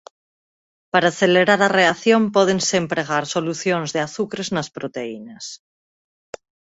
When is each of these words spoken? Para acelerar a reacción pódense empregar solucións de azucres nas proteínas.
Para 0.91 1.07
acelerar 1.13 1.59
a 1.63 1.73
reacción 1.79 2.21
pódense 2.35 2.75
empregar 2.83 3.23
solucións 3.35 3.89
de 3.91 3.99
azucres 4.07 4.47
nas 4.55 4.71
proteínas. 4.77 5.45